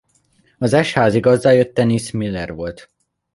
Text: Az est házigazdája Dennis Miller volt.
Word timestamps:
Az 0.57 0.73
est 0.73 0.93
házigazdája 0.93 1.63
Dennis 1.73 2.11
Miller 2.11 2.53
volt. 2.53 2.89